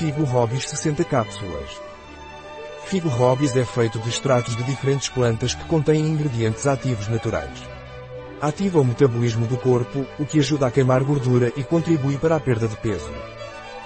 Figo 0.00 0.24
Hobbies 0.24 0.66
60 0.66 1.04
cápsulas. 1.04 1.78
Figo 2.86 3.10
Hobbies 3.10 3.54
é 3.54 3.66
feito 3.66 3.98
de 3.98 4.08
extratos 4.08 4.56
de 4.56 4.62
diferentes 4.62 5.10
plantas 5.10 5.54
que 5.54 5.62
contêm 5.66 6.00
ingredientes 6.00 6.66
ativos 6.66 7.06
naturais. 7.06 7.68
Ativa 8.40 8.80
o 8.80 8.84
metabolismo 8.84 9.46
do 9.46 9.58
corpo, 9.58 10.06
o 10.18 10.24
que 10.24 10.38
ajuda 10.38 10.66
a 10.66 10.70
queimar 10.70 11.04
gordura 11.04 11.52
e 11.54 11.62
contribui 11.62 12.16
para 12.16 12.36
a 12.36 12.40
perda 12.40 12.66
de 12.66 12.78
peso. 12.78 13.12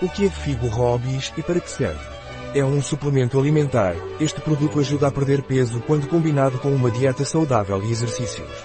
O 0.00 0.08
que 0.08 0.26
é 0.26 0.30
Figo 0.30 0.68
Hobbies 0.68 1.32
e 1.36 1.42
para 1.42 1.58
que 1.58 1.68
serve? 1.68 2.06
É 2.54 2.64
um 2.64 2.80
suplemento 2.80 3.36
alimentar. 3.36 3.96
Este 4.20 4.40
produto 4.40 4.78
ajuda 4.78 5.08
a 5.08 5.10
perder 5.10 5.42
peso 5.42 5.80
quando 5.88 6.06
combinado 6.06 6.60
com 6.60 6.72
uma 6.72 6.88
dieta 6.88 7.24
saudável 7.24 7.82
e 7.82 7.90
exercícios. 7.90 8.64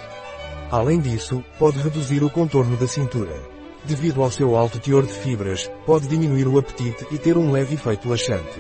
Além 0.70 1.00
disso, 1.00 1.44
pode 1.58 1.80
reduzir 1.80 2.24
o 2.24 2.30
contorno 2.30 2.78
da 2.78 2.88
cintura. 2.88 3.51
Devido 3.84 4.22
ao 4.22 4.30
seu 4.30 4.56
alto 4.56 4.80
teor 4.80 5.06
de 5.06 5.14
fibras, 5.14 5.70
pode 5.86 6.08
diminuir 6.08 6.48
o 6.48 6.60
apetite 6.60 7.06
e 7.12 7.18
ter 7.18 7.36
um 7.36 7.52
leve 7.52 7.74
efeito 7.74 8.08
laxante. 8.08 8.60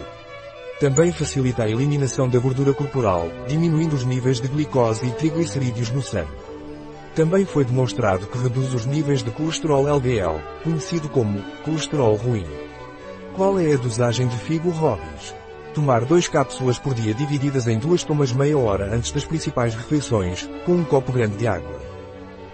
Também 0.80 1.12
facilita 1.12 1.64
a 1.64 1.70
eliminação 1.70 2.28
da 2.28 2.40
gordura 2.40 2.74
corporal, 2.74 3.28
diminuindo 3.48 3.96
os 3.96 4.04
níveis 4.04 4.42
de 4.42 4.48
glicose 4.48 5.06
e 5.06 5.12
triglicerídeos 5.12 5.92
no 5.92 6.02
sangue. 6.02 6.42
Também 7.14 7.46
foi 7.46 7.64
demonstrado 7.64 8.26
que 8.26 8.38
reduz 8.38 8.74
os 8.74 8.88
níveis 8.88 9.22
de 9.22 9.30
colesterol 9.30 9.88
LDL, 9.88 10.42
conhecido 10.64 11.08
como 11.08 11.40
colesterol 11.64 12.16
ruim. 12.16 12.48
Qual 13.36 13.60
é 13.60 13.74
a 13.74 13.78
dosagem 13.78 14.28
de 14.28 14.38
Figo 14.38 14.72
Hobbies? 14.72 15.36
Tomar 15.76 16.04
dois 16.04 16.28
cápsulas 16.28 16.80
por 16.80 16.96
dia 16.96 17.14
divididas 17.14 17.68
em 17.68 17.78
duas 17.78 18.04
tomas 18.04 18.34
meia 18.34 18.58
hora 18.58 18.96
antes 18.96 19.12
das 19.12 19.24
principais 19.24 19.76
refeições, 19.76 20.50
com 20.66 20.74
um 20.74 20.84
copo 20.84 21.12
grande 21.12 21.38
de 21.38 21.48
água. 21.48 21.80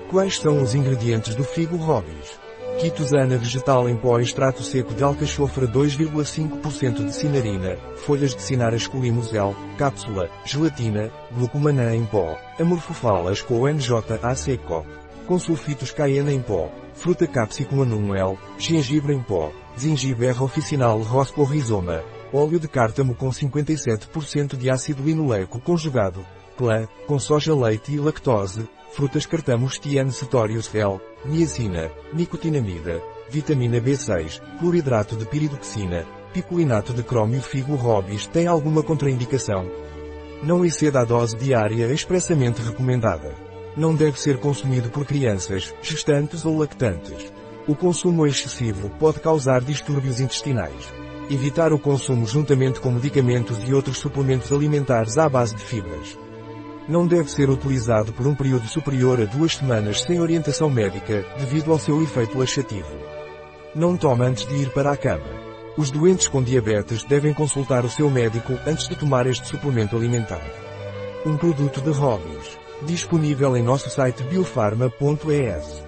Quais 0.09 0.37
são 0.37 0.61
os 0.61 0.75
ingredientes 0.75 1.33
do 1.33 1.45
Figo 1.45 1.77
Hobbies? 1.77 2.46
Quitosana 2.79 3.37
vegetal 3.37 3.89
em 3.89 3.95
pó 3.95 4.19
extrato 4.19 4.61
seco 4.61 4.93
de 4.93 5.03
alcachofra 5.03 5.67
2,5% 5.67 7.05
de 7.05 7.11
cinarina, 7.11 7.75
folhas 7.95 8.35
de 8.35 8.41
cinara 8.43 8.75
esculimusel, 8.75 9.55
cápsula, 9.79 10.29
gelatina, 10.45 11.11
glucomanã 11.35 11.95
em 11.95 12.05
pó, 12.05 12.37
amorfofalas 12.59 13.41
com 13.41 13.67
NJA 13.67 14.35
seco, 14.35 14.85
com 15.25 15.39
sulfitos 15.39 15.89
cayenne 15.89 16.35
em 16.35 16.39
pó, 16.39 16.69
fruta 16.93 17.25
capsicum 17.25 17.81
anum 17.81 18.13
L, 18.13 18.37
gengibre 18.59 19.11
em 19.11 19.23
pó, 19.23 19.51
gengibre 19.75 20.29
oficinal 20.29 20.99
rosco 20.99 21.43
rizoma, 21.43 22.03
óleo 22.31 22.59
de 22.59 22.67
cártamo 22.67 23.15
com 23.15 23.29
57% 23.29 24.55
de 24.55 24.69
ácido 24.69 25.01
linoleico 25.01 25.59
conjugado, 25.59 26.23
clã, 26.57 26.87
com 27.05 27.19
soja 27.19 27.55
leite 27.55 27.93
e 27.93 27.99
lactose, 27.99 28.67
frutas 28.91 29.25
cartamos 29.25 29.77
tiane 29.77 30.11
cetorius 30.11 30.73
L, 30.73 30.99
niacina, 31.23 31.91
nicotinamida, 32.11 33.01
vitamina 33.29 33.79
B6, 33.79 34.41
cloridrato 34.59 35.15
de 35.15 35.25
piridoxina, 35.25 36.05
picolinato 36.33 36.93
de 36.93 37.03
crômio 37.03 37.41
figo 37.41 37.75
robis 37.75 38.25
tem 38.27 38.47
alguma 38.47 38.81
contraindicação? 38.83 39.69
Não 40.43 40.65
exceda 40.65 41.01
a 41.01 41.05
dose 41.05 41.35
diária 41.35 41.91
expressamente 41.91 42.61
recomendada. 42.61 43.33
Não 43.75 43.95
deve 43.95 44.19
ser 44.19 44.39
consumido 44.39 44.89
por 44.89 45.05
crianças, 45.05 45.73
gestantes 45.81 46.45
ou 46.45 46.57
lactantes. 46.57 47.31
O 47.67 47.75
consumo 47.75 48.25
excessivo 48.25 48.89
pode 48.99 49.19
causar 49.19 49.61
distúrbios 49.61 50.19
intestinais. 50.19 50.93
Evitar 51.29 51.73
o 51.73 51.79
consumo 51.79 52.25
juntamente 52.25 52.79
com 52.79 52.91
medicamentos 52.91 53.57
e 53.67 53.73
outros 53.73 53.97
suplementos 53.97 54.51
alimentares 54.51 55.17
à 55.17 55.27
base 55.27 55.55
de 55.55 55.61
fibras. 55.61 56.17
Não 56.87 57.05
deve 57.05 57.29
ser 57.29 57.49
utilizado 57.49 58.13
por 58.13 58.25
um 58.25 58.33
período 58.33 58.65
superior 58.67 59.21
a 59.21 59.25
duas 59.25 59.55
semanas 59.55 60.03
sem 60.03 60.21
orientação 60.21 60.69
médica, 60.69 61.25
devido 61.37 61.71
ao 61.71 61.79
seu 61.79 62.01
efeito 62.01 62.37
laxativo. 62.37 62.97
Não 63.75 63.97
tome 63.97 64.25
antes 64.25 64.47
de 64.47 64.55
ir 64.55 64.69
para 64.71 64.91
a 64.91 64.97
cama. 64.97 65.25
Os 65.77 65.91
doentes 65.91 66.27
com 66.27 66.41
diabetes 66.41 67.03
devem 67.03 67.33
consultar 67.33 67.83
o 67.83 67.89
seu 67.89 68.09
médico 68.09 68.53
antes 68.65 68.87
de 68.87 68.95
tomar 68.95 69.27
este 69.27 69.47
suplemento 69.47 69.95
alimentar. 69.95 70.43
Um 71.25 71.35
produto 71.35 71.81
de 71.81 71.91
Hobbies. 71.91 72.57
Disponível 72.83 73.57
em 73.57 73.63
nosso 73.63 73.89
site 73.89 74.23
biofarma.es. 74.23 75.86